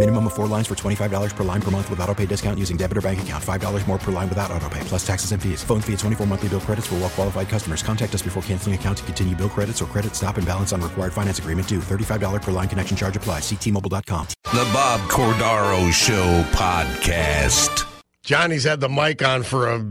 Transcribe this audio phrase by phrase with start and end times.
[0.00, 2.78] Minimum of four lines for $25 per line per month with auto pay discount using
[2.78, 3.44] debit or bank account.
[3.44, 5.62] $5 more per line without auto pay, plus taxes and fees.
[5.62, 7.82] Phone fee at 24 monthly bill credits for well qualified customers.
[7.82, 10.80] Contact us before canceling account to continue bill credits or credit stop and balance on
[10.80, 11.80] required finance agreement due.
[11.80, 13.42] $35 per line connection charge applies.
[13.42, 14.28] Ctmobile.com.
[14.44, 17.84] The Bob Cordaro Show podcast.
[18.22, 19.86] Johnny's had the mic on for a,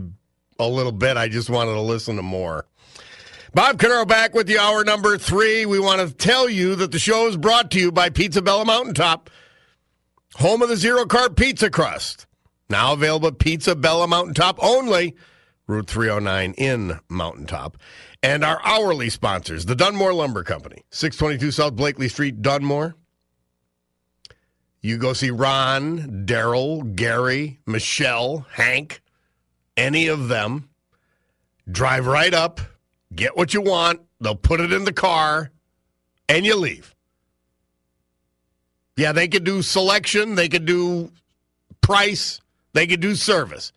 [0.58, 1.18] a little bit.
[1.18, 2.66] I just wanted to listen to more.
[3.54, 5.66] Bob Cordaro back with you, hour number three.
[5.66, 8.64] We want to tell you that the show is brought to you by Pizza Bella
[8.64, 9.30] Mountaintop,
[10.36, 12.26] home of the zero carb pizza crust.
[12.68, 15.16] Now available at Pizza Bella Mountaintop only,
[15.66, 17.76] Route 309 in Mountaintop.
[18.22, 22.94] And our hourly sponsors, the Dunmore Lumber Company, 622 South Blakely Street, Dunmore.
[24.82, 29.02] You go see Ron, Daryl, Gary, Michelle, Hank,
[29.76, 30.68] any of them.
[31.70, 32.60] Drive right up,
[33.14, 34.00] get what you want.
[34.20, 35.50] They'll put it in the car,
[36.28, 36.94] and you leave.
[39.00, 41.10] Yeah, they could do selection, they could do
[41.80, 42.38] price,
[42.74, 43.72] they could do service.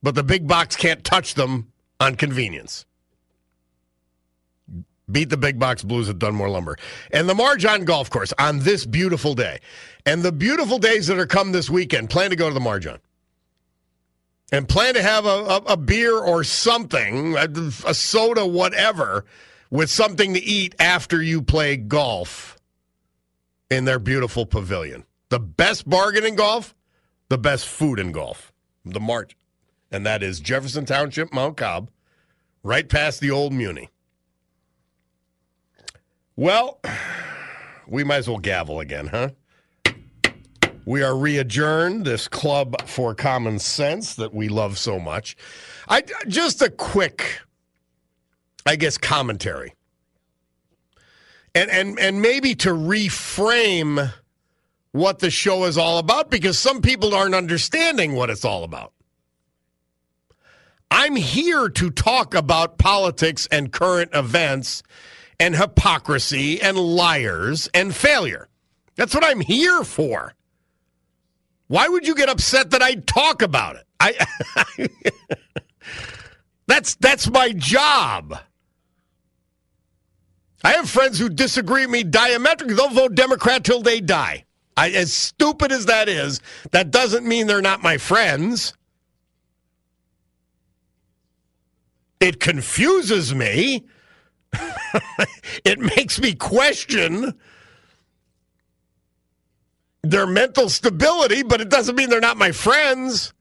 [0.00, 2.84] But the big box can't touch them on convenience.
[5.10, 6.76] Beat the big box blues at Dunmore Lumber.
[7.10, 9.58] And the Marjan Golf Course on this beautiful day.
[10.04, 13.00] And the beautiful days that are come this weekend, plan to go to the Marjan.
[14.52, 17.48] And plan to have a, a, a beer or something, a,
[17.84, 19.24] a soda, whatever,
[19.68, 22.55] with something to eat after you play golf
[23.70, 25.04] in their beautiful pavilion.
[25.28, 26.74] The best bargain in golf,
[27.28, 28.52] the best food in golf.
[28.84, 29.36] The March.
[29.90, 31.90] And that is Jefferson Township, Mount Cobb,
[32.62, 33.90] right past the old Muni.
[36.36, 36.80] Well,
[37.88, 39.30] we might as well gavel again, huh?
[40.84, 45.36] We are readjourned, this club for common sense that we love so much.
[45.88, 47.40] I just a quick,
[48.64, 49.74] I guess, commentary.
[51.56, 54.12] And and and maybe to reframe
[54.92, 58.92] what the show is all about because some people aren't understanding what it's all about.
[60.90, 64.82] I'm here to talk about politics and current events
[65.40, 68.48] and hypocrisy and liars and failure.
[68.94, 70.34] That's what I'm here for.
[71.68, 73.86] Why would you get upset that I talk about it?
[73.98, 74.26] I
[76.66, 78.38] That's that's my job.
[80.66, 82.74] I have friends who disagree with me diametrically.
[82.74, 84.46] They'll vote Democrat till they die.
[84.76, 86.40] I, as stupid as that is,
[86.72, 88.74] that doesn't mean they're not my friends.
[92.18, 93.84] It confuses me.
[95.64, 97.38] it makes me question
[100.02, 103.32] their mental stability, but it doesn't mean they're not my friends.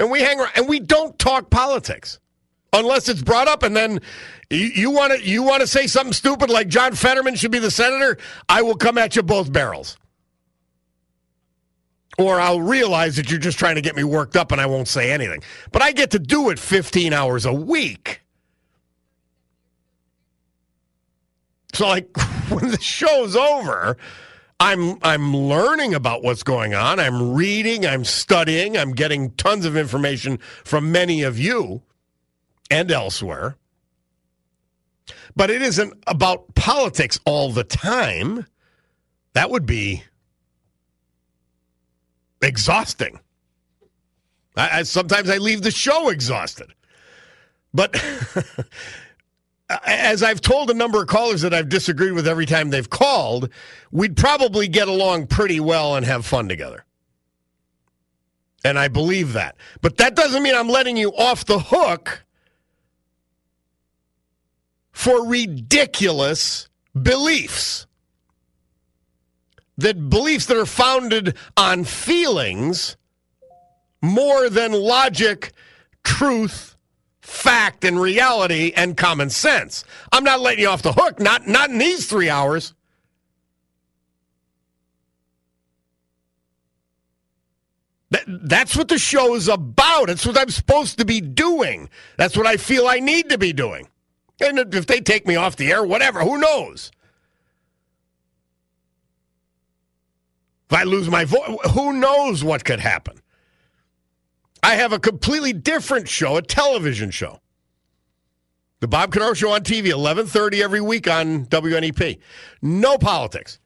[0.00, 2.18] And we hang around and we don't talk politics
[2.78, 3.62] unless it's brought up.
[3.62, 4.00] And then
[4.50, 7.70] you want to you want to say something stupid like John Fetterman should be the
[7.70, 8.18] senator.
[8.48, 9.96] I will come at you both barrels.
[12.18, 14.88] Or I'll realize that you're just trying to get me worked up and I won't
[14.88, 15.42] say anything.
[15.70, 18.22] But I get to do it 15 hours a week.
[21.74, 22.16] So like
[22.48, 23.98] when the show's over,
[24.58, 26.98] I'm I'm learning about what's going on.
[26.98, 31.82] I'm reading, I'm studying, I'm getting tons of information from many of you
[32.70, 33.56] and elsewhere.
[35.34, 38.46] But it isn't about politics all the time.
[39.34, 40.04] That would be
[42.42, 43.20] exhausting.
[44.56, 46.72] I, I sometimes I leave the show exhausted.
[47.74, 48.02] But
[49.86, 53.50] as I've told a number of callers that I've disagreed with every time they've called,
[53.90, 56.84] we'd probably get along pretty well and have fun together.
[58.64, 59.56] And I believe that.
[59.80, 62.24] But that doesn't mean I'm letting you off the hook
[64.96, 66.70] for ridiculous
[67.00, 67.86] beliefs.
[69.76, 72.96] That beliefs that are founded on feelings
[74.00, 75.52] more than logic,
[76.02, 76.76] truth,
[77.20, 79.84] fact and reality and common sense.
[80.12, 82.72] I'm not letting you off the hook, not not in these 3 hours.
[88.12, 90.08] That, that's what the show is about.
[90.08, 91.90] It's what I'm supposed to be doing.
[92.16, 93.88] That's what I feel I need to be doing.
[94.40, 96.90] And if they take me off the air, whatever, who knows?
[100.68, 103.20] If I lose my voice, who knows what could happen?
[104.62, 107.40] I have a completely different show, a television show.
[108.80, 112.18] The Bob Cordaro Show on TV, 11:30 every week on WNEP.
[112.60, 113.58] No politics.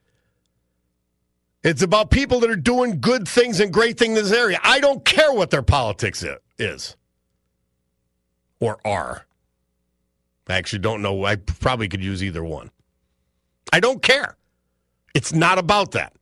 [1.64, 4.60] It's about people that are doing good things and great things in this area.
[4.62, 6.24] I don't care what their politics
[6.58, 6.96] is
[8.60, 9.26] or are.
[10.50, 11.24] I actually don't know.
[11.24, 12.70] I probably could use either one.
[13.72, 14.36] I don't care.
[15.14, 16.14] It's not about that.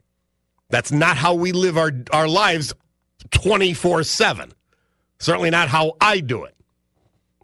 [0.70, 2.75] That's not how we live our, our lives
[3.30, 4.52] 24 7.
[5.19, 6.54] Certainly not how I do it.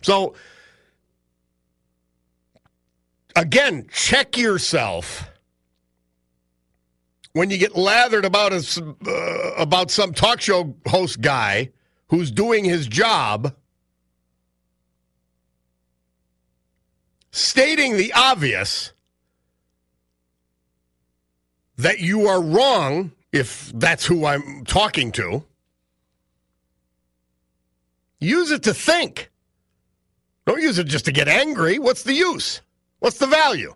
[0.03, 0.35] So,
[3.35, 5.29] again, check yourself
[7.33, 11.71] when you get lathered about a, uh, about some talk show host guy
[12.09, 13.55] who's doing his job,
[17.35, 18.93] stating the obvious
[21.77, 25.43] that you are wrong if that's who I'm talking to.
[28.21, 29.33] Use it to think.
[30.47, 31.81] Don't use it just to get angry.
[31.81, 32.61] What's the use?
[33.01, 33.75] What's the value?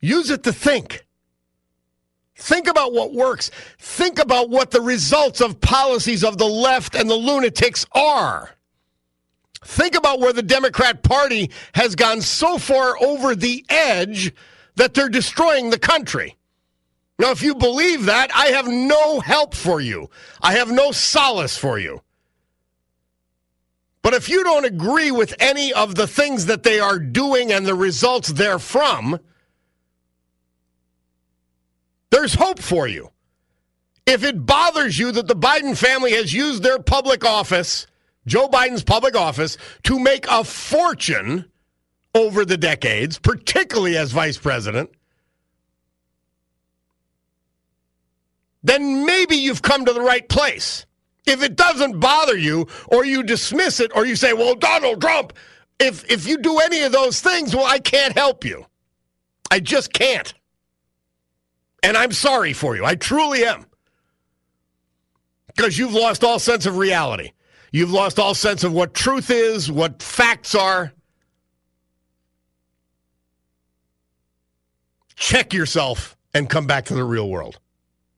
[0.00, 1.04] Use it to think.
[2.36, 3.50] Think about what works.
[3.80, 8.54] Think about what the results of policies of the left and the lunatics are.
[9.62, 14.32] Think about where the Democrat Party has gone so far over the edge
[14.76, 16.36] that they're destroying the country.
[17.18, 20.08] Now, if you believe that, I have no help for you.
[20.40, 22.00] I have no solace for you.
[24.02, 27.66] But if you don't agree with any of the things that they are doing and
[27.66, 29.20] the results therefrom,
[32.10, 33.10] there's hope for you.
[34.06, 37.86] If it bothers you that the Biden family has used their public office,
[38.26, 41.46] Joe Biden's public office, to make a fortune
[42.14, 44.90] over the decades, particularly as vice president,
[48.62, 50.86] then maybe you've come to the right place.
[51.26, 55.32] If it doesn't bother you, or you dismiss it, or you say, well, Donald Trump,
[55.78, 58.66] if, if you do any of those things, well, I can't help you.
[59.50, 60.34] I just can't.
[61.82, 62.84] And I'm sorry for you.
[62.84, 63.64] I truly am.
[65.46, 67.32] Because you've lost all sense of reality.
[67.72, 70.92] You've lost all sense of what truth is, what facts are.
[75.14, 77.58] Check yourself and come back to the real world.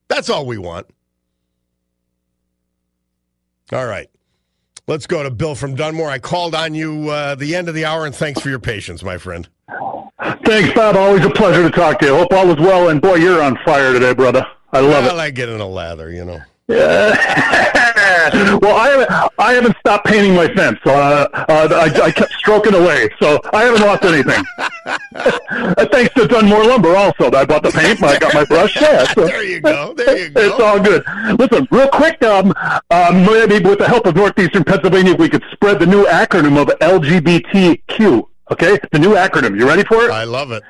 [0.07, 0.87] That's all we want.
[3.71, 4.09] All right.
[4.87, 6.09] Let's go to Bill from Dunmore.
[6.09, 9.01] I called on you uh, the end of the hour, and thanks for your patience,
[9.01, 9.47] my friend.
[10.45, 10.95] Thanks, Bob.
[10.95, 12.15] Always a pleasure to talk to you.
[12.15, 12.89] Hope all is well.
[12.89, 14.45] And boy, you're on fire today, brother.
[14.73, 15.11] I love well, it.
[15.11, 16.41] I like getting a lather, you know.
[16.67, 17.71] Yeah.
[18.61, 20.79] well, I haven't, I haven't stopped painting my fence.
[20.85, 24.43] Uh, uh, I, I kept stroking away, so I haven't lost anything.
[25.91, 27.31] Thanks to Dunmore Lumber, also.
[27.31, 28.01] I bought the paint.
[28.03, 28.75] I got my brush.
[28.79, 29.93] Yeah, so, there you go.
[29.93, 30.41] There you go.
[30.41, 31.03] It's all good.
[31.39, 32.21] Listen, real quick.
[32.23, 32.53] Um,
[32.91, 36.67] um, maybe with the help of Northeastern Pennsylvania, we could spread the new acronym of
[36.79, 38.27] LGBTQ.
[38.51, 39.57] Okay, the new acronym.
[39.57, 40.11] You ready for it?
[40.11, 40.63] I love it.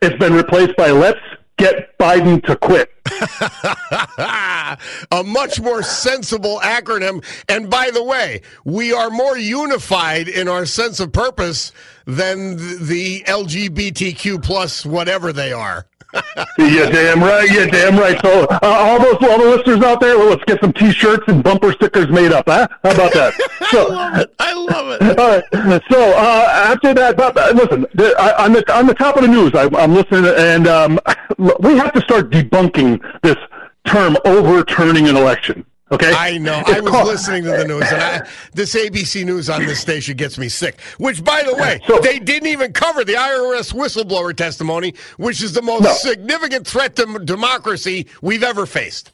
[0.00, 1.20] It's been replaced by Let's
[1.56, 2.90] Get Biden to Quit.
[5.10, 7.24] a much more sensible acronym.
[7.48, 11.72] And by the way, we are more unified in our sense of purpose
[12.06, 15.86] than the LGBTQ plus whatever they are.
[16.58, 17.50] yeah, damn right.
[17.50, 18.20] Yeah, damn right.
[18.22, 21.42] So, uh, all those all the listeners out there, well, let's get some T-shirts and
[21.42, 22.44] bumper stickers made up.
[22.46, 22.68] Huh?
[22.82, 23.34] How about that?
[23.72, 24.34] So, I love it.
[24.38, 25.18] I love it.
[25.18, 25.82] All right.
[25.90, 27.86] So uh, after that, but, uh, listen,
[28.18, 31.00] I, on the on the top of the news, I, I'm listening, and um,
[31.38, 32.91] we have to start debunking
[33.22, 33.36] this
[33.84, 35.64] term overturning an election.
[35.92, 36.10] Okay.
[36.10, 36.62] I know.
[36.66, 40.38] I was listening to the news, and I, this ABC News on this station gets
[40.38, 40.80] me sick.
[40.96, 45.52] Which, by the way, so, they didn't even cover the IRS whistleblower testimony, which is
[45.52, 45.92] the most no.
[45.92, 49.12] significant threat to democracy we've ever faced.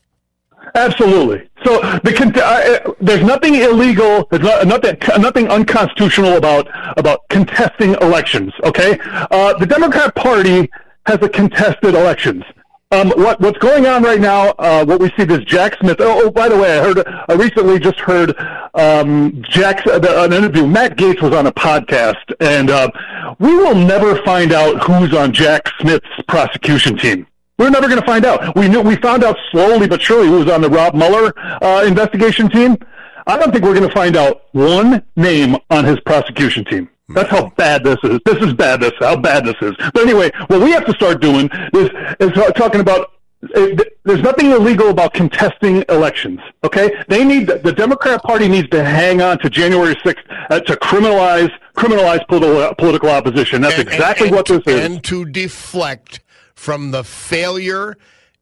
[0.75, 1.49] Absolutely.
[1.64, 4.28] So the uh, there's nothing illegal.
[4.30, 6.68] There's not, nothing nothing unconstitutional about
[6.99, 8.52] about contesting elections.
[8.62, 8.99] Okay.
[9.02, 10.70] Uh, the Democrat Party
[11.06, 12.44] has a contested elections.
[12.90, 14.54] Um, what what's going on right now?
[14.59, 15.99] Uh, what we see is Jack Smith.
[16.00, 17.07] Oh, oh, by the way, I heard.
[17.07, 18.35] I recently just heard
[18.73, 20.66] um, Jack's uh, an interview.
[20.66, 22.90] Matt Gaetz was on a podcast, and uh,
[23.38, 27.26] we will never find out who's on Jack Smith's prosecution team.
[27.59, 28.57] We're never going to find out.
[28.57, 31.85] We knew we found out slowly but surely who was on the Rob Mueller uh,
[31.87, 32.78] investigation team.
[33.26, 36.88] I don't think we're going to find out one name on his prosecution team.
[37.09, 38.21] That's how bad this is.
[38.27, 38.81] This is bad.
[38.81, 39.75] This how bad this is.
[39.79, 44.50] But anyway, what we have to start doing is is talking about it, there's nothing
[44.50, 46.41] illegal about contesting elections.
[46.65, 50.17] Okay, they need the Democrat Party needs to hang on to January 6th
[50.50, 53.62] uh, to criminalize criminalize political political opposition.
[53.62, 54.85] That's And- exactly and- what this is.
[54.85, 56.21] And to deflect
[56.55, 57.97] from the failure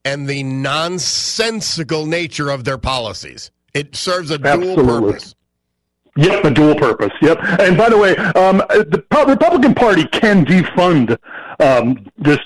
[0.05, 3.51] and the nonsensical nature of their policies.
[3.75, 5.35] It serves a dual purpose.
[6.17, 7.13] Yep, a dual purpose.
[7.21, 7.39] Yep.
[7.61, 11.17] And by the way, um, the Republican Party can defund
[11.61, 12.39] um, this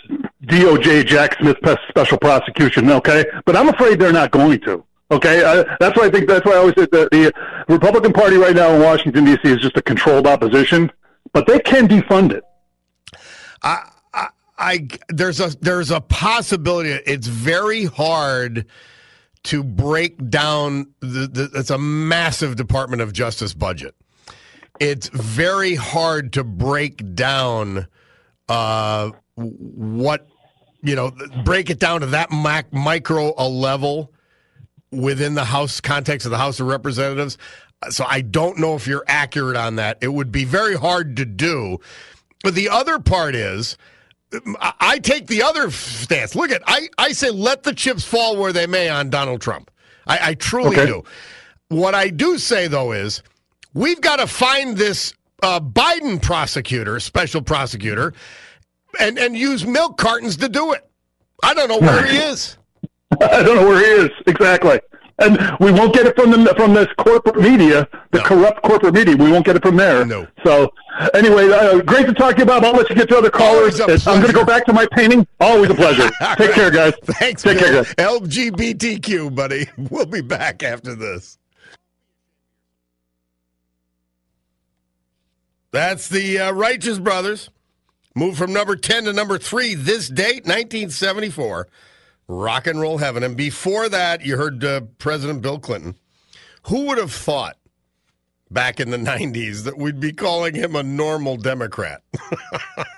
[0.44, 1.56] DOJ Jack Smith
[1.88, 2.90] special prosecution.
[2.90, 4.84] Okay, but I'm afraid they're not going to.
[5.12, 7.32] Okay, uh, that's why I think that's why I always said that the
[7.68, 9.40] Republican Party right now in Washington D.C.
[9.44, 10.90] is just a controlled opposition,
[11.32, 12.44] but they can defund it.
[13.62, 16.90] I, I, I there's a there's a possibility.
[16.90, 18.66] It's very hard
[19.44, 23.94] to break down the, the it's a massive Department of Justice budget.
[24.78, 27.86] It's very hard to break down
[28.48, 30.26] uh, what
[30.82, 31.12] you know,
[31.44, 34.12] break it down to that mac- micro a level
[34.90, 37.38] within the House context of the House of Representatives.
[37.90, 39.98] So I don't know if you're accurate on that.
[40.00, 41.78] It would be very hard to do.
[42.42, 43.76] But the other part is,
[44.60, 46.34] I I take the other stance.
[46.34, 49.70] Look at I, I say let the chips fall where they may on Donald Trump.
[50.06, 50.86] I, I truly Okay.
[50.86, 51.04] do.
[51.68, 53.22] What I do say though is
[53.74, 58.12] we've got to find this uh, Biden prosecutor, special prosecutor,
[58.98, 60.84] and and use milk cartons to do it.
[61.42, 62.56] I don't know where he is.
[63.20, 64.80] I don't know where he is exactly.
[65.20, 69.16] And we won't get it from the from this corporate media, the corrupt corporate media.
[69.16, 70.04] We won't get it from there.
[70.06, 70.26] No.
[70.44, 70.72] So
[71.12, 72.64] anyway, uh, great to talk to you, Bob.
[72.64, 73.80] I'll let you get to other callers.
[73.80, 75.26] I'm going to go back to my painting.
[75.38, 76.10] Always a pleasure.
[76.36, 76.94] Take care, guys.
[77.04, 77.84] Thanks, Take Bill.
[77.84, 77.94] care, guys.
[77.96, 79.66] LGBTQ, buddy.
[79.90, 81.38] We'll be back after this.
[85.72, 87.50] That's the uh, Righteous Brothers.
[88.14, 91.68] Moved from number 10 to number 3 this date, 1974.
[92.30, 93.24] Rock and roll heaven.
[93.24, 95.96] And before that, you heard uh, President Bill Clinton.
[96.64, 97.56] Who would have thought
[98.50, 102.02] back in the 90s that we'd be calling him a normal Democrat?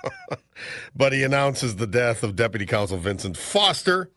[0.95, 4.11] but he announces the death of Deputy Counsel Vincent Foster.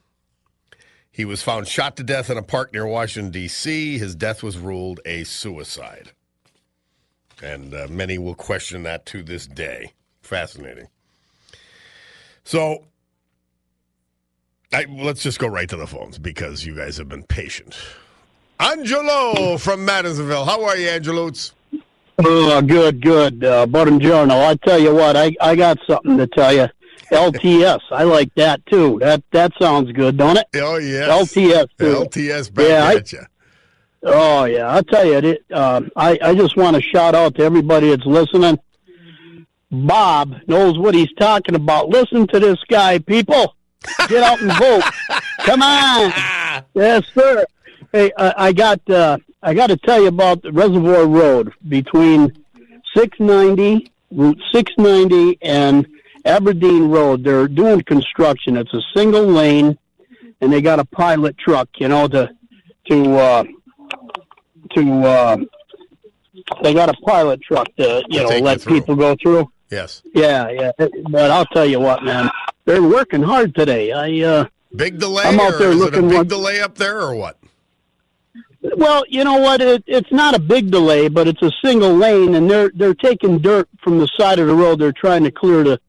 [1.10, 3.98] He was found shot to death in a park near Washington, D.C.
[3.98, 6.12] His death was ruled a suicide.
[7.42, 9.94] And uh, many will question that to this day.
[10.22, 10.88] Fascinating.
[12.44, 12.88] So,
[14.76, 17.78] I, let's just go right to the phones because you guys have been patient.
[18.60, 20.46] Angelo from Madisonville.
[20.46, 21.54] How are you, Angelos?
[22.20, 23.44] Oh, good, good.
[23.44, 24.46] Uh, Buongiorno.
[24.48, 26.68] I tell you what, I, I got something to tell you.
[27.12, 28.98] LTS, I like that too.
[29.00, 30.48] That that sounds good, don't it?
[30.56, 31.08] Oh, yeah.
[31.10, 32.06] LTS too.
[32.06, 33.20] LTS back Yeah, I- at you.
[34.08, 35.18] Oh yeah, I'll tell you.
[35.18, 38.60] It, um, I I just want to shout out to everybody that's listening.
[39.72, 41.90] Bob knows what he's talking about.
[41.90, 43.56] Listen to this guy, people.
[44.08, 44.84] Get out and vote.
[45.40, 46.14] Come on.
[46.74, 47.46] Yes, sir.
[47.92, 52.32] Hey, I, I got uh, I got to tell you about the Reservoir Road between
[52.96, 55.88] 690 Route 690 and
[56.26, 57.24] Aberdeen Road.
[57.24, 58.58] They're doing construction.
[58.58, 59.78] It's a single lane,
[60.42, 61.70] and they got a pilot truck.
[61.78, 62.30] You know to
[62.88, 63.44] to uh,
[64.76, 65.38] to uh,
[66.64, 69.50] they got a pilot truck to you know let people go through.
[69.72, 70.04] Yes.
[70.14, 70.72] Yeah, yeah.
[71.10, 72.30] But I'll tell you what, man,
[72.66, 73.92] they're working hard today.
[73.92, 74.46] I uh,
[74.76, 77.16] Big delay, I'm out there is it a looking big one- delay up there, or
[77.16, 77.38] what?
[78.78, 79.62] well, you know what?
[79.62, 83.40] It, it's not a big delay, but it's a single lane, and they're they're taking
[83.40, 84.80] dirt from the side of the road.
[84.80, 85.80] They're trying to clear the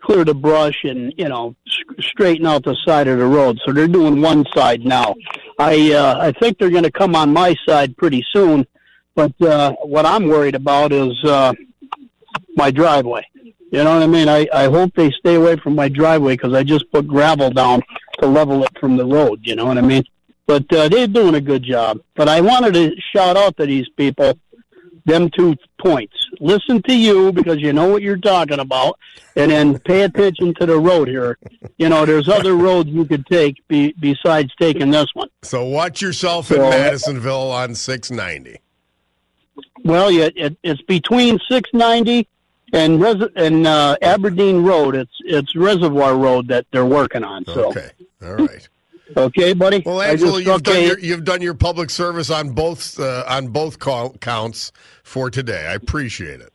[0.00, 1.56] clear the brush and you know
[2.00, 3.58] straighten out the side of the road.
[3.64, 5.14] So they're doing one side now.
[5.58, 8.66] I uh, I think they're going to come on my side pretty soon.
[9.14, 11.52] But uh, what I'm worried about is uh,
[12.54, 13.26] my driveway.
[13.70, 14.28] You know what I mean?
[14.28, 17.82] I, I hope they stay away from my driveway because I just put gravel down
[18.20, 19.40] to level it from the road.
[19.42, 20.04] You know what I mean?
[20.46, 22.00] But uh, they're doing a good job.
[22.16, 24.38] But I wanted to shout out to these people,
[25.04, 26.14] them two points.
[26.40, 28.98] Listen to you because you know what you're talking about,
[29.36, 31.36] and then pay attention to the road here.
[31.76, 35.28] You know, there's other roads you could take be, besides taking this one.
[35.42, 38.60] So watch yourself in So- Madisonville on 690.
[39.84, 42.26] Well, yeah, it, it's between 690
[42.72, 44.94] and Res- and uh, Aberdeen Road.
[44.94, 47.44] It's it's Reservoir Road that they're working on.
[47.44, 47.90] So Okay.
[48.22, 48.68] All right.
[49.16, 49.82] okay, buddy.
[49.84, 53.78] Well, just- you've done your you've done your public service on both uh, on both
[53.78, 54.72] call, counts
[55.02, 55.66] for today.
[55.66, 56.52] I appreciate it.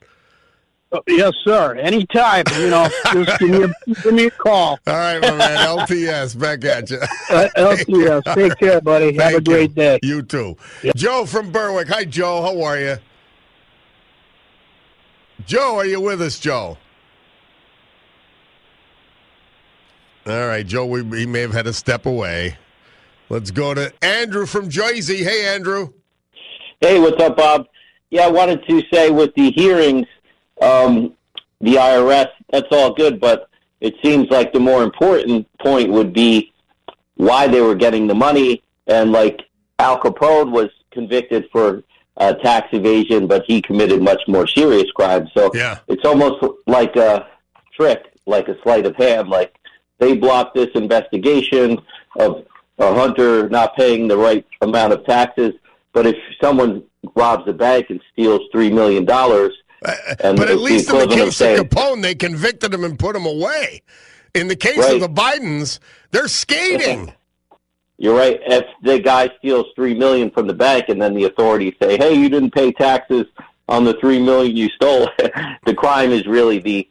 [1.08, 1.74] Yes, sir.
[1.74, 4.78] Anytime, you know, just give me a, give me a call.
[4.86, 5.58] All right, my man.
[5.80, 7.00] LTS, back at you.
[7.32, 8.36] Uh, LTS.
[8.36, 9.06] Take care, buddy.
[9.06, 9.42] Have a Thank you.
[9.42, 9.98] great day.
[10.04, 10.56] You too.
[10.96, 11.88] Joe from Berwick.
[11.88, 12.44] Hi, Joe.
[12.44, 12.98] How are you?
[15.46, 16.78] Joe, are you with us, Joe?
[20.26, 22.58] All right, Joe, we, he may have had to step away.
[23.30, 25.24] Let's go to Andrew from Jersey.
[25.24, 25.92] Hey, Andrew.
[26.80, 27.68] Hey, what's up, Bob?
[28.10, 30.08] Yeah, I wanted to say with the hearings,
[30.62, 31.14] um,
[31.60, 33.50] the IRS, that's all good, but
[33.82, 36.54] it seems like the more important point would be
[37.16, 38.64] why they were getting the money.
[38.88, 39.42] And like
[39.80, 41.84] Al Capone was convicted for
[42.18, 45.30] uh, tax evasion, but he committed much more serious crimes.
[45.34, 45.80] So yeah.
[45.88, 47.28] it's almost like a
[47.76, 49.30] trick, like a sleight of hand.
[49.30, 49.56] Like
[50.00, 51.80] they blocked this investigation
[52.18, 52.46] of
[52.80, 55.54] a hunter not paying the right amount of taxes.
[55.94, 56.84] But if someone
[57.16, 61.60] robs a bank and steals three million dollars, but at least in the case of,
[61.60, 63.82] of Capone, they convicted him and put him away.
[64.34, 64.96] In the case right.
[64.96, 65.80] of the Bidens,
[66.12, 67.14] they're skating.
[67.98, 68.40] You're right.
[68.46, 72.14] If the guy steals three million from the bank, and then the authorities say, "Hey,
[72.16, 73.26] you didn't pay taxes
[73.70, 75.10] on the three million you stole,"
[75.66, 76.88] the crime is really the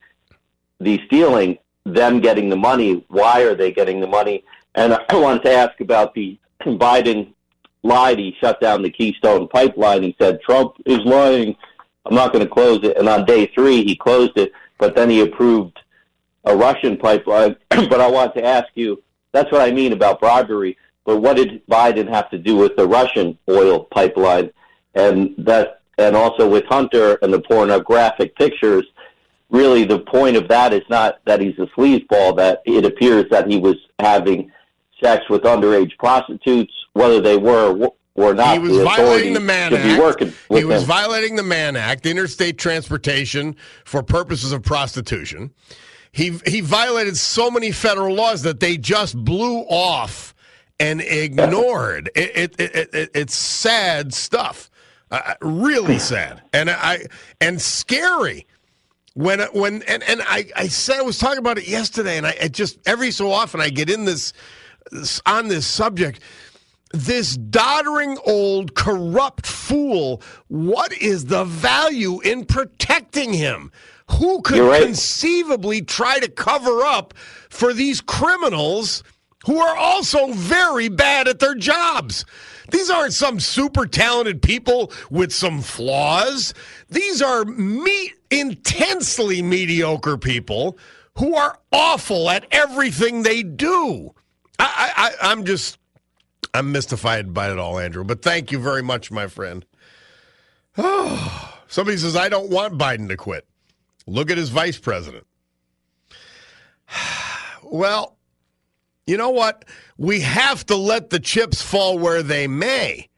[0.80, 3.04] the stealing, them getting the money.
[3.09, 4.44] Why are they getting the money?
[4.75, 7.32] And I wanted to ask about the Biden
[7.82, 8.18] lied.
[8.18, 10.02] He shut down the Keystone pipeline.
[10.02, 11.56] He said Trump is lying.
[12.04, 12.97] I'm not going to close it.
[12.97, 15.78] And on day three, he closed it, but then he approved
[16.44, 17.56] a Russian pipeline.
[17.71, 20.76] but I want to ask you, that's what I mean about bribery.
[21.04, 24.50] But what did Biden have to do with the Russian oil pipeline?
[24.94, 28.85] And that, and also with Hunter and the pornographic pictures,
[29.50, 33.49] really the point of that is not that he's a sleazeball, that it appears that
[33.49, 34.50] he was having
[35.02, 38.54] sex with underage prostitutes, whether they were or not.
[38.54, 40.21] He was the violating the Mann Act.
[40.50, 40.88] he was him.
[40.88, 45.52] violating the Mann Act, interstate transportation for purposes of prostitution.
[46.12, 50.31] He he violated so many federal laws that they just blew off
[50.82, 52.10] and ignored.
[52.14, 54.70] It, it, it, it it's sad stuff,
[55.10, 57.06] uh, really sad, and I
[57.40, 58.46] and scary.
[59.14, 62.30] When when and and I I said I was talking about it yesterday, and I
[62.30, 64.32] it just every so often I get in this,
[64.90, 66.20] this on this subject
[66.94, 73.73] this doddering old corrupt fool, what is the value in protecting him?
[74.10, 74.82] Who could right.
[74.82, 77.14] conceivably try to cover up
[77.49, 79.02] for these criminals
[79.47, 82.25] who are also very bad at their jobs?
[82.71, 86.55] These aren't some super talented people with some flaws.
[86.89, 90.78] These are me- intensely mediocre people
[91.19, 94.15] who are awful at everything they do.
[94.59, 95.78] I, I, I'm just
[96.55, 98.05] I'm mystified by it all, Andrew.
[98.05, 99.65] But thank you very much, my friend.
[100.78, 103.47] Oh, somebody says I don't want Biden to quit.
[104.07, 105.26] Look at his vice president.
[107.65, 108.19] Well,
[109.06, 109.65] you know what?
[109.99, 113.08] We have to let the chips fall where they may.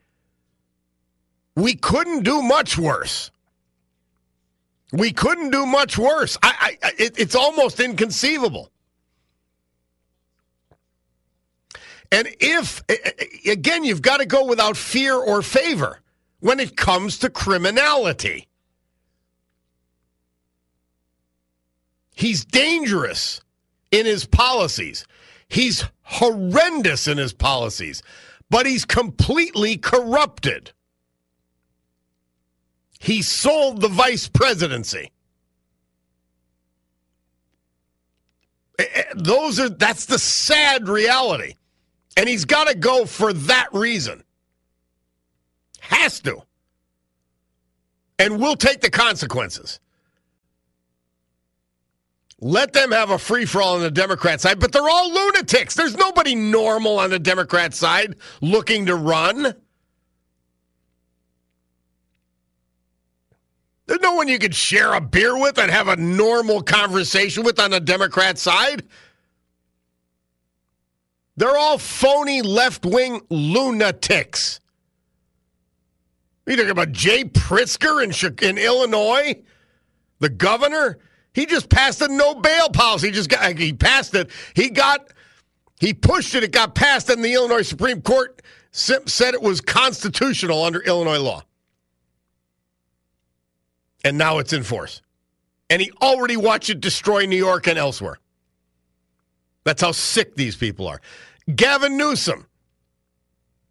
[1.56, 3.30] We couldn't do much worse.
[4.92, 6.38] We couldn't do much worse.
[6.42, 8.70] I, I it, it's almost inconceivable.
[12.12, 12.82] And if,
[13.44, 16.00] again, you've got to go without fear or favor
[16.38, 18.46] when it comes to criminality.
[22.14, 23.40] He's dangerous
[23.90, 25.06] in his policies.
[25.54, 28.02] He's horrendous in his policies,
[28.50, 30.72] but he's completely corrupted.
[32.98, 35.12] He sold the vice presidency.
[38.80, 41.54] Eh, eh, those are that's the sad reality.
[42.16, 44.24] And he's got to go for that reason.
[45.78, 46.42] Has to.
[48.18, 49.78] And we'll take the consequences.
[52.44, 55.74] Let them have a free for all on the Democrat side, but they're all lunatics.
[55.74, 59.54] There's nobody normal on the Democrat side looking to run.
[63.86, 67.58] There's no one you could share a beer with and have a normal conversation with
[67.58, 68.82] on the Democrat side.
[71.38, 74.60] They're all phony left wing lunatics.
[76.46, 79.42] You talking about Jay Pritzker in, in Illinois,
[80.18, 80.98] the governor?
[81.34, 83.08] He just passed a no bail policy.
[83.08, 84.30] He just got he passed it.
[84.54, 85.12] He got
[85.80, 86.44] he pushed it.
[86.44, 91.42] It got passed, and the Illinois Supreme Court said it was constitutional under Illinois law.
[94.04, 95.00] And now it's in force.
[95.70, 98.18] And he already watched it destroy New York and elsewhere.
[99.64, 101.00] That's how sick these people are.
[101.54, 102.46] Gavin Newsom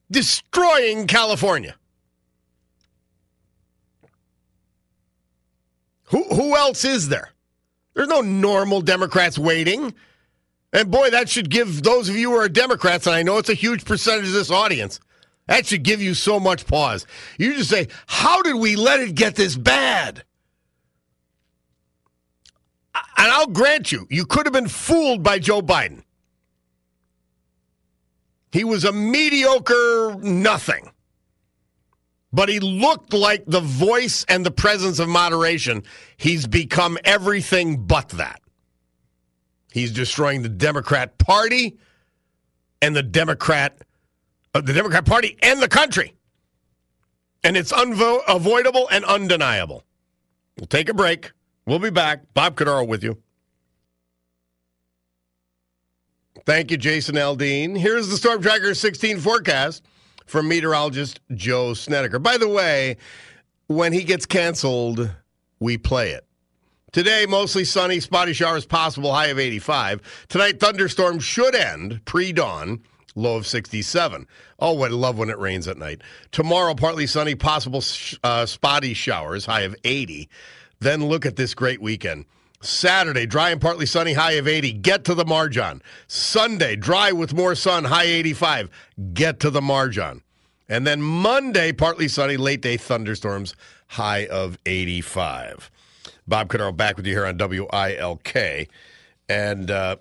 [0.10, 1.76] destroying California.
[6.06, 7.33] Who, who else is there?
[7.94, 9.94] There's no normal Democrats waiting.
[10.72, 13.50] And boy, that should give those of you who are Democrats, and I know it's
[13.50, 15.00] a huge percentage of this audience,
[15.48, 17.06] that should give you so much pause.
[17.38, 20.24] You just say, How did we let it get this bad?
[22.96, 26.04] And I'll grant you, you could have been fooled by Joe Biden.
[28.52, 30.93] He was a mediocre nothing.
[32.34, 35.84] But he looked like the voice and the presence of moderation.
[36.18, 38.42] He's become everything but that.
[39.72, 41.78] He's destroying the Democrat Party
[42.82, 43.82] and the Democrat
[44.56, 46.16] uh, the Democrat Party and the country.
[47.44, 49.84] And it's unavoidable and undeniable.
[50.58, 51.32] We'll take a break.
[51.66, 52.34] We'll be back.
[52.34, 53.18] Bob Cordaro with you.
[56.46, 57.78] Thank you, Jason Aldean.
[57.78, 59.84] Here's the Storm Tracker 16 forecast
[60.26, 62.20] from meteorologist Joe Snedeker.
[62.20, 62.98] By the way,
[63.68, 65.10] when he gets canceled,
[65.60, 66.26] we play it.
[66.92, 70.28] Today, mostly sunny, spotty showers possible, high of 85.
[70.28, 72.82] Tonight, thunderstorms should end pre dawn,
[73.16, 74.28] low of 67.
[74.60, 76.02] Oh, I love when it rains at night.
[76.32, 77.84] Tomorrow, partly sunny, possible
[78.24, 80.30] uh, spotty showers, high of 80.
[80.80, 82.26] Then look at this great weekend.
[82.64, 84.74] Saturday, dry and partly sunny, high of 80.
[84.74, 85.82] Get to the margin.
[86.08, 88.70] Sunday, dry with more sun, high 85.
[89.14, 90.24] Get to the margin.
[90.70, 93.56] And then Monday, partly sunny, late day thunderstorms,
[93.88, 95.70] high of 85.
[96.28, 98.70] Bob Cordaro back with you here on WILK.
[99.28, 99.98] And uh,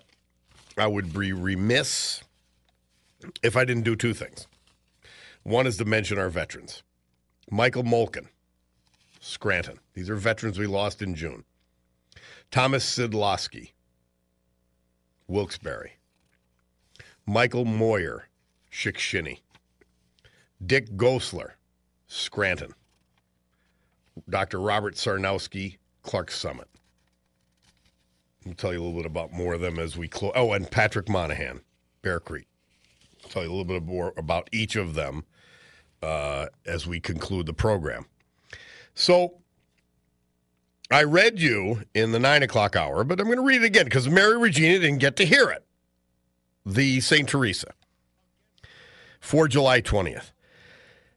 [0.77, 2.23] I would be remiss
[3.41, 4.47] if I didn't do two things.
[5.43, 6.81] One is to mention our veterans
[7.51, 8.27] Michael Molken,
[9.19, 9.79] Scranton.
[9.93, 11.43] These are veterans we lost in June.
[12.53, 13.71] Thomas Sidlowski,
[15.27, 15.93] Wilkes-Barre.
[17.25, 18.27] Michael Moyer,
[18.71, 19.39] Shickshinny.
[20.63, 21.53] Dick Gosler,
[22.05, 22.75] Scranton.
[24.29, 24.59] Dr.
[24.61, 26.67] Robert Sarnowski, Clarks Summit.
[28.45, 30.33] I'll tell you a little bit about more of them as we close.
[30.35, 31.59] Oh, and Patrick Monahan,
[32.03, 32.45] Bear Creek.
[33.23, 35.25] I'll tell you a little bit more about each of them
[36.03, 38.05] uh, as we conclude the program.
[38.93, 39.39] So,
[40.93, 43.85] I read you in the nine o'clock hour, but I'm going to read it again
[43.85, 45.65] because Mary Regina didn't get to hear it.
[46.63, 47.27] The St.
[47.27, 47.73] Teresa
[49.19, 50.31] for July 20th.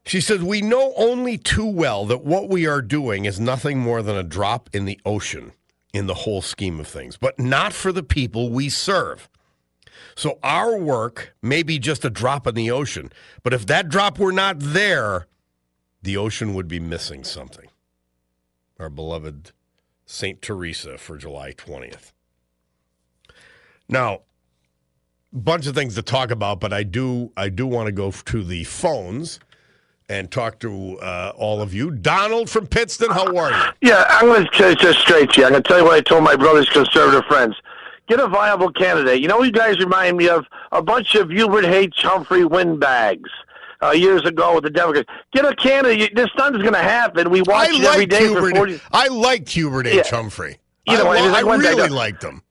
[0.07, 4.03] She says, We know only too well that what we are doing is nothing more
[4.03, 5.53] than a drop in the ocean
[5.93, 9.29] in the whole scheme of things, but not for the people we serve.
[10.15, 13.13] So our work may be just a drop in the ocean,
[13.43, 15.27] but if that drop were not there,
[16.01, 17.69] the ocean would be missing something.
[18.79, 19.53] Our beloved
[20.07, 20.41] St.
[20.41, 22.13] Teresa for July 20th.
[23.89, 24.21] Now,
[25.33, 28.45] bunch of things to talk about, but I do I do want to go to
[28.45, 29.39] the phones
[30.09, 31.91] and talk to uh, all of you.
[31.91, 33.89] Donald from Pittston, how are you?
[33.89, 35.47] Yeah, I'm going to just straight to you.
[35.47, 37.57] I'm going to tell you what I told my brother's conservative friends.
[38.09, 39.21] Get a viable candidate.
[39.21, 42.03] You know, you guys remind me of a bunch of Hubert H.
[42.03, 43.31] Humphrey windbags.
[43.83, 45.07] Uh, years ago with the Democrats.
[45.35, 46.15] Get a candidate.
[46.17, 47.29] This nothing's going to happen.
[47.31, 49.95] We watch I it every day Hubert, for 40 I liked Hubert H.
[49.95, 50.03] Yeah.
[50.17, 50.57] Humphrey.
[50.87, 52.43] You know, I, I like day really liked him.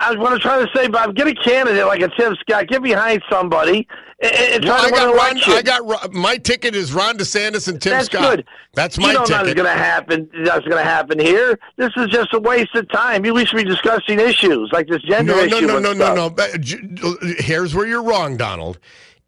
[0.00, 2.68] I was going to try to say, Bob, get a candidate like a Tim Scott.
[2.68, 3.88] Get behind somebody
[4.22, 5.52] and, and Well, try I to win got Ron, election.
[5.54, 8.36] I got my ticket is Ron DeSantis and Tim That's Scott.
[8.36, 8.46] good.
[8.74, 9.56] That's you my know nothing's ticket.
[9.56, 10.30] going to happen.
[10.44, 11.58] That's going to happen here.
[11.76, 13.24] This is just a waste of time.
[13.26, 15.66] You- We should be discussing issues like this gender No, no, issue.
[15.66, 16.14] no, no, stuff.
[16.16, 16.30] no, no.
[16.30, 18.78] But, Here's where you're wrong, Donald.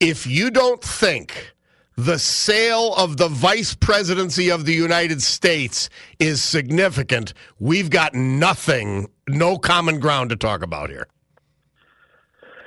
[0.00, 1.52] If you don't think
[1.96, 9.08] the sale of the vice presidency of the United States is significant, we've got nothing,
[9.28, 11.06] no common ground to talk about here.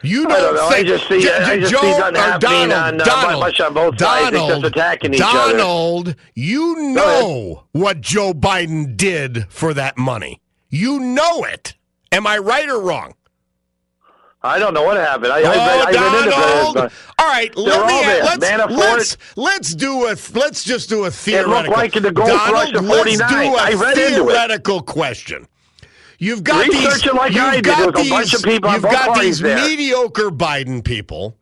[0.04, 0.68] You I don't know.
[0.68, 3.06] I think just see- J- I just see Joe- nothing or happening Donald, on, uh,
[3.06, 4.36] Donald, much on both sides.
[4.36, 5.54] Just attacking each other.
[5.54, 10.42] Donald, you know what Joe Biden did for that money.
[10.70, 11.74] You know it.
[12.12, 13.14] Am I right or wrong?
[14.46, 15.32] I don't know what happened.
[15.32, 16.92] I, oh, I read, I read Donald!
[17.18, 21.72] All right, let me let's, let's let's do a let's just do a theoretical.
[21.72, 25.48] like the gold Donald, let's do a theoretical question.
[26.20, 29.58] You've got Research these, like you've got these, bunch of people you've got these there.
[29.58, 31.38] mediocre Biden people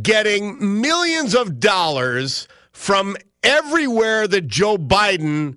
[0.00, 5.56] getting millions of dollars from everywhere that Joe Biden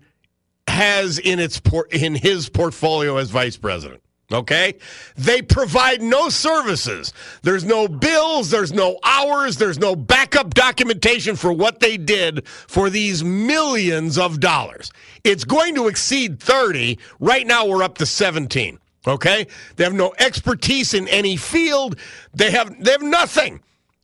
[0.67, 4.01] has in its por- in his portfolio as vice president.
[4.33, 4.75] Okay?
[5.15, 7.13] They provide no services.
[7.43, 12.89] There's no bills, there's no hours, there's no backup documentation for what they did for
[12.89, 14.91] these millions of dollars.
[15.23, 16.97] It's going to exceed 30.
[17.19, 18.79] Right now we're up to 17.
[19.05, 19.47] Okay?
[19.75, 21.99] They have no expertise in any field.
[22.33, 23.61] They have they have nothing.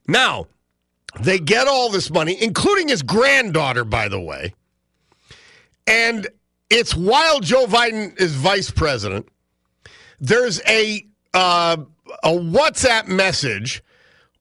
[0.07, 0.47] Now,
[1.19, 4.53] they get all this money, including his granddaughter, by the way.
[5.87, 6.27] And
[6.69, 9.27] it's while Joe Biden is vice president,
[10.19, 11.77] there's a uh,
[12.23, 13.83] a WhatsApp message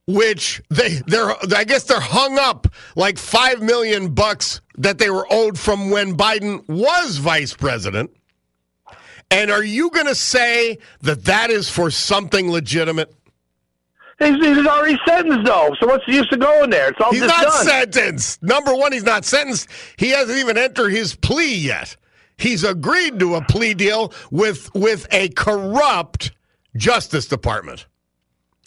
[0.07, 5.27] which they they're I guess they're hung up like five million bucks that they were
[5.29, 8.11] owed from when Biden was vice president.
[9.31, 13.13] And are you going to say that that is for something legitimate?
[14.17, 15.75] He's, he's already sentenced, though.
[15.79, 16.89] So what's the use of going there?
[16.89, 17.65] It's all He's not done.
[17.65, 18.41] sentenced.
[18.41, 19.69] Number one, he's not sentenced.
[19.97, 21.95] He hasn't even entered his plea yet.
[22.39, 26.31] He's agreed to a plea deal with with a corrupt
[26.75, 27.85] Justice Department.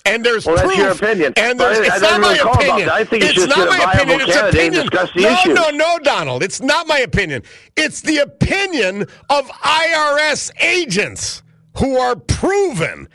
[0.04, 0.78] And there's Well, that's proof.
[0.78, 1.32] your opinion.
[1.36, 2.88] And there's, it's not my really about opinion.
[2.90, 4.20] I think it's not my opinion.
[4.22, 4.88] It's opinion.
[4.92, 5.54] no, issues.
[5.54, 6.42] no, no, Donald.
[6.42, 7.42] It's not my opinion.
[7.76, 11.44] It's the opinion of IRS agents
[11.78, 13.08] who are proven.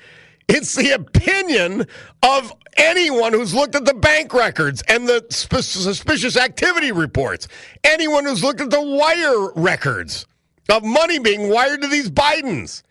[0.48, 1.88] It's the opinion
[2.24, 7.50] of anyone who's looked at the bank records and the suspicious activity reports.
[7.84, 10.26] Anyone who's looked at the wire records
[10.70, 12.84] of money being wired to these Bidens.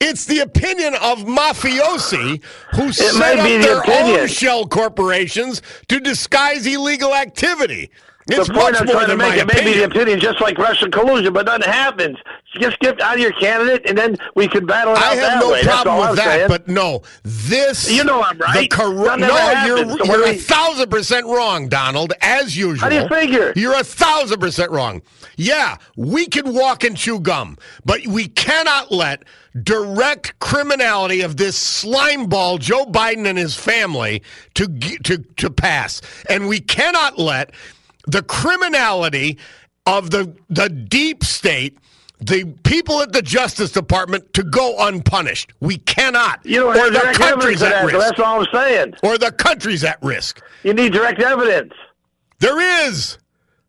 [0.00, 2.42] It's the opinion of mafiosi
[2.74, 4.20] who set up the their opinion.
[4.22, 7.88] own shell corporations to disguise illegal activity.
[8.28, 10.20] It's the point I'm trying to make it may be the opinion.
[10.20, 12.18] just like Russian collusion, but nothing happens.
[12.60, 15.16] Just get out of your candidate, and then we can battle it out I have
[15.16, 15.62] that no way.
[15.62, 16.48] Problem with I'm that, saying.
[16.48, 18.70] but no, this You know I'm right.
[18.70, 19.66] The That no, happens.
[19.66, 22.12] you're so you're a thousand percent wrong, Donald.
[22.20, 22.78] As usual.
[22.80, 23.52] How do you figure?
[23.56, 25.02] You're a thousand percent wrong.
[25.36, 29.24] Yeah, we can walk and chew gum, but we cannot let
[29.62, 34.22] direct criminality of this slime ball Joe Biden and his family
[34.54, 34.68] to
[35.04, 37.50] to to pass, and we cannot let
[38.06, 39.38] the criminality
[39.86, 41.78] of the the deep state.
[42.24, 45.52] The people at the Justice Department to go unpunished.
[45.58, 46.38] We cannot.
[46.44, 47.98] You don't or the country's at that, risk.
[47.98, 48.94] that's all I'm saying.
[49.02, 50.40] Or the country's at risk.
[50.62, 51.72] You need direct evidence.
[52.38, 53.18] There is.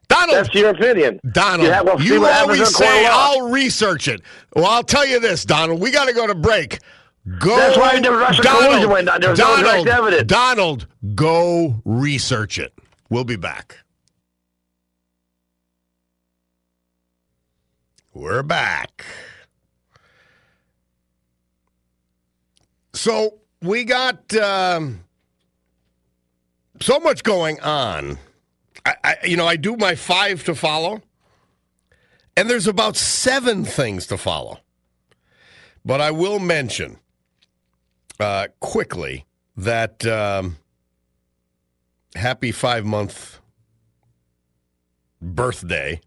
[0.08, 0.38] Donald.
[0.38, 1.20] That's your opinion.
[1.32, 3.06] Donald, Yeah, we'll you always in court of say.
[3.08, 4.22] I'll research it.
[4.56, 5.82] Well, I'll tell you this, Donald.
[5.82, 6.78] We got to go to break.
[7.40, 7.56] Go.
[7.56, 9.22] That's why the Russian collusion went down.
[9.22, 10.24] There was no direct evidence.
[10.28, 12.74] Donald, go research it.
[13.10, 13.80] We'll be back.
[18.16, 19.06] We're back.
[22.94, 25.04] So we got um,
[26.80, 28.20] so much going on.
[28.86, 31.02] I, I, you know, I do my five to follow,
[32.38, 34.60] and there's about seven things to follow.
[35.84, 36.98] But I will mention
[38.20, 39.26] uh, quickly
[39.58, 40.58] that um,
[42.14, 43.40] happy five month
[45.20, 46.00] birthday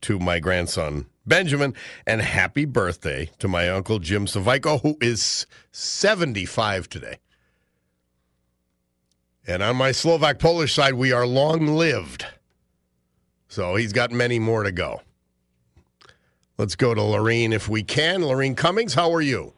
[0.00, 1.74] to my grandson Benjamin,
[2.06, 7.18] and happy birthday to my uncle Jim Savico, who is 75 today.
[9.46, 12.26] And on my Slovak Polish side, we are long lived.
[13.48, 15.00] So he's got many more to go.
[16.58, 18.20] Let's go to Laureen if we can.
[18.20, 19.54] Laureen Cummings, how are you?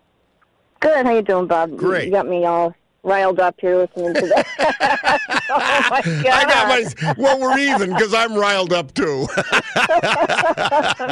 [0.80, 1.06] Good.
[1.06, 1.76] How you doing, Bob?
[1.76, 2.06] Great.
[2.06, 4.47] You got me all riled up here listening to that.
[5.51, 6.27] oh my god!
[6.27, 7.15] I got my.
[7.19, 9.27] Well, we're even because I'm riled up too.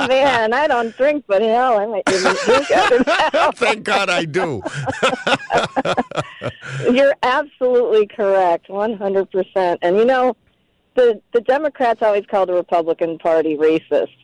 [0.08, 3.52] Man, I don't drink, but hell, I might even drink after that.
[3.56, 4.62] Thank God I do.
[6.92, 9.78] You're absolutely correct, 100%.
[9.82, 10.36] And you know,
[10.94, 14.14] the the Democrats always call the Republican Party racist.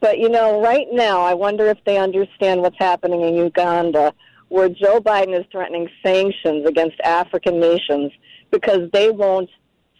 [0.00, 4.12] But you know, right now, I wonder if they understand what's happening in Uganda,
[4.52, 8.12] where Joe Biden is threatening sanctions against African nations
[8.50, 9.48] because they won't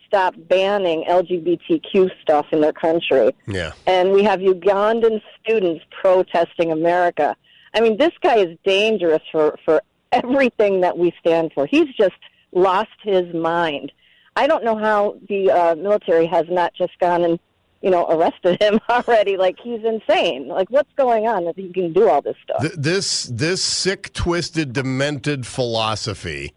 [0.07, 3.35] stop banning LGBTQ stuff in their country.
[3.47, 3.73] Yeah.
[3.87, 7.35] And we have Ugandan students protesting America.
[7.73, 9.81] I mean, this guy is dangerous for, for
[10.13, 11.65] everything that we stand for.
[11.65, 12.13] He's just
[12.53, 13.91] lost his mind.
[14.37, 17.41] I don't know how the uh, military has not just gone and,
[17.83, 19.37] you know, arrested him already.
[19.37, 20.49] Like, he's insane.
[20.49, 22.61] Like, what's going on that he can do all this stuff?
[22.61, 26.55] Th- this this sick, twisted, demented philosophy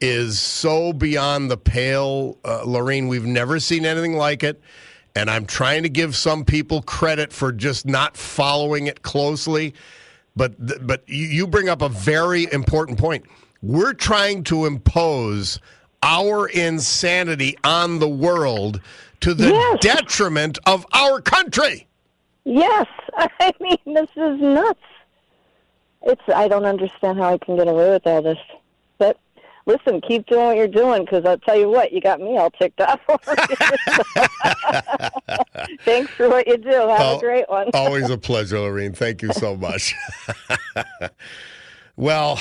[0.00, 3.08] is so beyond the pale, uh, Lorraine.
[3.08, 4.60] We've never seen anything like it,
[5.14, 9.74] and I'm trying to give some people credit for just not following it closely.
[10.34, 13.24] But th- but you, you bring up a very important point.
[13.62, 15.60] We're trying to impose
[16.02, 18.80] our insanity on the world
[19.20, 19.78] to the Yes.
[19.80, 21.86] detriment of our country.
[22.44, 24.78] Yes, I mean this is nuts.
[26.02, 28.38] It's I don't understand how I can get away with all this.
[28.98, 29.18] But
[29.66, 32.50] listen, keep doing what you're doing because I'll tell you what, you got me all
[32.50, 33.00] ticked off.
[35.84, 36.70] Thanks for what you do.
[36.70, 37.70] Have Oh, a great one.
[37.74, 38.96] Always a pleasure, Laureen.
[38.96, 39.94] Thank you so much.
[41.96, 42.38] well,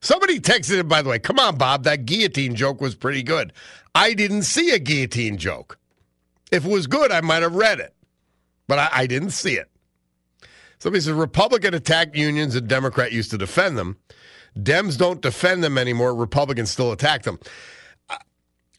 [0.00, 1.18] somebody texted it, by the way.
[1.18, 1.84] Come on, Bob.
[1.84, 3.52] That guillotine joke was pretty good.
[3.94, 5.78] I didn't see a guillotine joke.
[6.52, 7.94] If it was good, I might have read it,
[8.66, 9.70] but I, I didn't see it.
[10.78, 13.98] Somebody says Republican attacked unions and Democrat used to defend them.
[14.58, 16.14] Dems don't defend them anymore.
[16.14, 17.38] Republicans still attack them.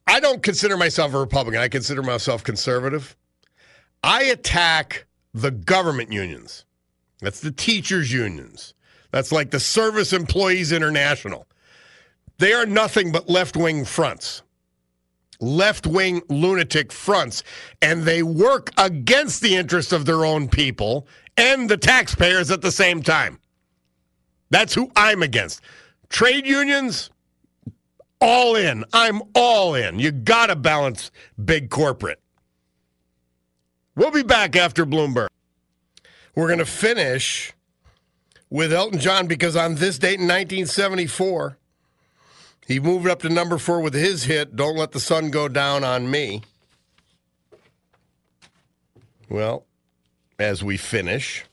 [0.08, 1.62] I- don't consider myself a Republican.
[1.62, 3.16] I consider myself conservative.
[4.04, 6.66] I attack the government unions.
[7.22, 8.74] That's the teachers' unions.
[9.12, 11.48] That's like the Service Employees International.
[12.40, 14.42] They are nothing but left wing fronts,
[15.42, 17.44] left wing lunatic fronts,
[17.82, 22.72] and they work against the interests of their own people and the taxpayers at the
[22.72, 23.40] same time.
[24.50, 25.62] That's who I'm against.
[26.10, 27.10] Trade unions,
[28.20, 28.86] all in.
[28.94, 29.98] I'm all in.
[29.98, 31.10] You got to balance
[31.44, 32.20] big corporate.
[33.96, 35.28] We'll be back after Bloomberg.
[36.36, 37.54] We're going to finish
[38.50, 41.58] with Elton John because on this date in 1974,
[42.68, 45.84] he moved up to number four with his hit, Don't Let the Sun Go Down
[45.84, 46.42] on Me.
[49.30, 49.66] Well,
[50.40, 51.46] as we finish,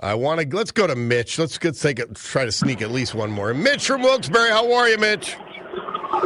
[0.00, 1.38] I want to let's go to Mitch.
[1.38, 3.52] Let's let's take it, try to sneak at least one more.
[3.54, 5.36] Mitch from Wilkes-Barre, how are you, Mitch?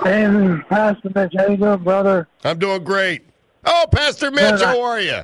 [0.03, 0.27] Hey,
[0.69, 2.29] Pastor Mitch, how you doing, brother?
[2.45, 3.23] I'm doing great.
[3.65, 5.21] Oh, Pastor Mitch, Good, how are you?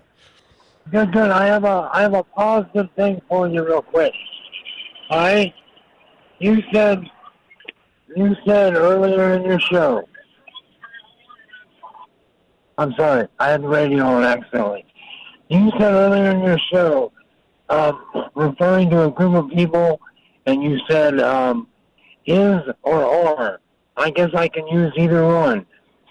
[0.90, 1.30] Good, good.
[1.30, 4.12] I have a I have a positive thing for you, real quick.
[5.10, 5.52] All right,
[6.38, 7.02] you said
[8.16, 10.08] you said earlier in your show.
[12.78, 14.84] I'm sorry, I had the radio on accidentally.
[15.48, 17.12] You said earlier in your show,
[17.68, 20.00] um, referring to a group of people,
[20.46, 21.68] and you said um,
[22.26, 23.60] is or are.
[23.96, 25.66] I guess I can use either one.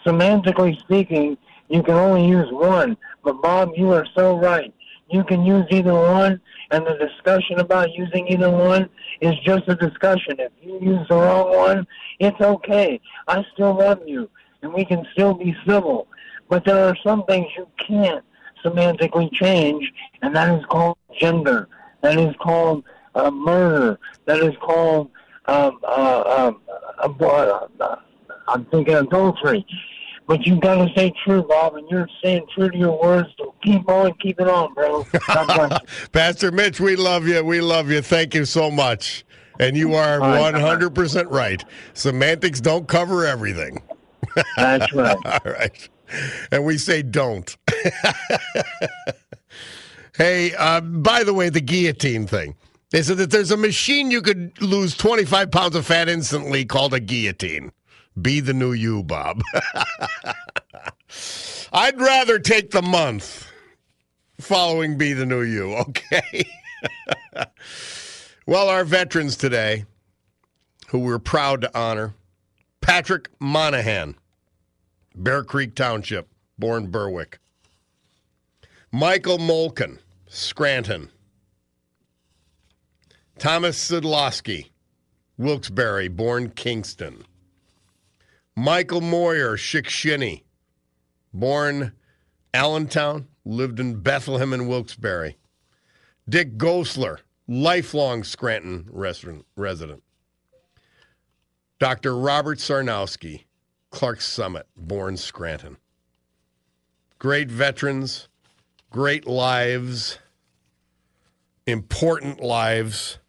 [0.06, 1.38] Semantically speaking,
[1.70, 2.98] you can only use one.
[3.24, 4.74] But Bob, you are so right.
[5.10, 6.41] You can use either one,
[6.72, 8.89] and the discussion about using either one
[9.22, 10.36] is just a discussion.
[10.39, 11.88] If you use the wrong one,
[12.20, 13.00] it's okay.
[13.28, 14.30] I still love you,
[14.62, 16.08] and we can still be civil.
[16.50, 18.24] But there are some things you can't
[18.63, 19.91] semantically change,
[20.22, 21.70] and that is called gender.
[22.02, 22.84] That is called
[23.15, 24.00] uh, murder.
[24.26, 25.10] That is called
[25.46, 26.62] um, uh, um,
[27.00, 27.96] uh, uh,
[28.48, 29.65] I'm thinking adultery.
[30.28, 33.30] But you got to stay true, Bob, and you're staying true to your words.
[33.38, 35.06] So keep on, keep it on, bro.
[35.28, 36.08] God bless you.
[36.12, 37.44] Pastor Mitch, we love you.
[37.44, 38.02] We love you.
[38.02, 39.26] Thank you so much.
[39.60, 41.63] And you are 100% right.
[41.94, 43.82] Semantics don't cover everything.
[44.58, 45.18] That's right.
[45.26, 45.90] All right.
[46.52, 47.56] And we say don't.
[50.18, 52.56] hey, uh, by the way, the guillotine thing.
[52.92, 56.94] They said that there's a machine you could lose 25 pounds of fat instantly called
[56.94, 57.72] a guillotine.
[58.21, 59.41] Be the new you, Bob.
[61.73, 63.51] I'd rather take the month
[64.39, 66.47] following Be the New You, okay?
[68.45, 69.86] well, our veterans today,
[70.88, 72.13] who we're proud to honor
[72.82, 74.15] Patrick Monahan,
[75.15, 77.39] Bear Creek Township, born Berwick.
[78.91, 81.12] Michael Molken, Scranton.
[83.38, 84.69] Thomas Sidlowski,
[85.38, 87.23] Wilkes-Barre, born Kingston.
[88.60, 90.41] Michael Moyer, Shickshinny,
[91.32, 91.91] born
[92.56, 95.36] Allentown, lived in Bethlehem and Wilkes-Barre.
[96.28, 100.02] Dick Gosler, lifelong Scranton resident.
[101.78, 102.17] Dr.
[102.17, 103.43] Robert Sarnowski,
[103.91, 105.78] Clarks Summit, born Scranton.
[107.20, 108.28] Great veterans,
[108.89, 110.17] great lives,
[111.67, 113.20] important lives,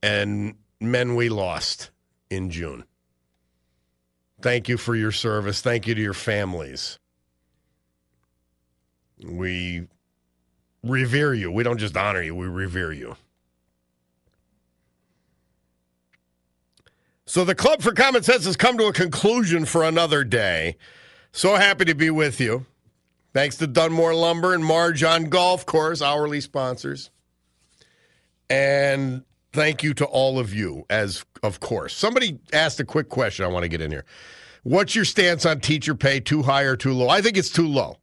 [0.00, 1.90] and men we lost
[2.30, 2.84] in June.
[4.46, 5.60] Thank you for your service.
[5.60, 7.00] Thank you to your families.
[9.20, 9.88] We
[10.84, 11.50] revere you.
[11.50, 13.16] We don't just honor you, we revere you.
[17.26, 20.76] So the Club for Common Sense has come to a conclusion for another day.
[21.32, 22.66] So happy to be with you.
[23.34, 27.10] Thanks to Dunmore Lumber and Marge on Golf Course, hourly sponsors.
[28.48, 29.24] And
[29.56, 31.96] thank you to all of you, as of course.
[31.96, 34.04] Somebody asked a quick question I want to get in here.
[34.62, 37.08] What's your stance on teacher pay, too high or too low?
[37.08, 37.96] I think it's too low.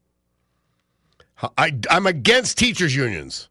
[1.58, 3.50] I, I'm against teachers' unions.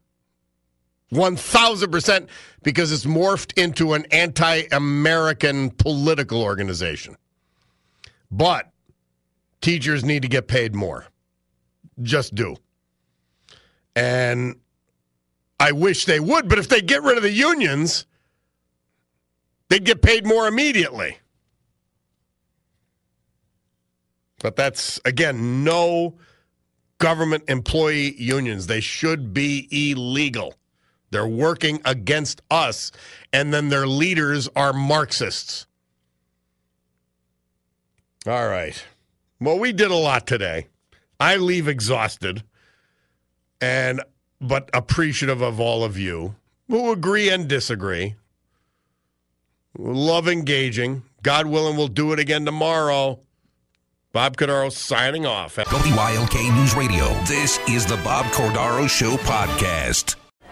[1.13, 2.27] 1000%
[2.63, 7.15] because it's morphed into an anti American political organization.
[8.31, 8.69] But
[9.61, 11.05] teachers need to get paid more.
[12.01, 12.55] Just do.
[13.95, 14.55] And
[15.63, 18.05] I wish they would, but if they get rid of the unions,
[19.69, 21.19] they'd get paid more immediately.
[24.41, 26.15] But that's, again, no
[26.97, 28.67] government employee unions.
[28.67, 30.55] They should be illegal.
[31.11, 32.91] They're working against us,
[33.31, 35.65] and then their leaders are Marxists.
[38.27, 38.83] All right.
[39.39, 40.67] Well, we did a lot today.
[41.21, 42.43] I leave exhausted
[43.61, 44.01] and
[44.47, 46.35] but appreciative of all of you
[46.67, 48.15] who agree and disagree.
[49.77, 51.03] Love engaging.
[51.23, 53.19] God willing, we'll do it again tomorrow.
[54.11, 55.57] Bob Cordaro signing off.
[55.57, 57.05] WILK News Radio.
[57.23, 60.22] This is the Bob Cordaro Show podcast.